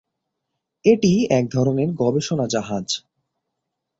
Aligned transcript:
এটি 0.85 1.11
এক 1.29 1.45
ধরনের 1.51 1.89
গবেষণা 1.93 2.45
জাহাজ। 2.47 2.87